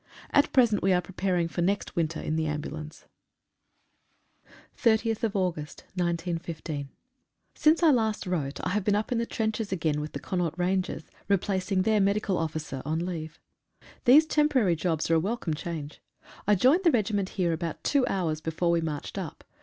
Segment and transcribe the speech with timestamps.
[0.31, 3.05] At present we are preparing for next winter in the ambu lance.
[4.83, 6.87] <8> B <8> 30/8/15.
[7.63, 10.57] INCE I last wrote I have been up in the trenches again with the Connaught
[10.57, 13.39] Rangers, replacing their medical officer on leave.
[14.05, 16.01] These temporary jobs are a welcome change.
[16.47, 19.43] I joined the regiment here about two hours before we marched up.